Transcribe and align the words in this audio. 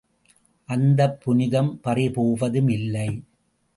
அந்தப் 0.69 1.21
புனிதம் 1.21 1.79
பறிபோவதும் 1.83 2.71
இல்லை. 2.71 3.07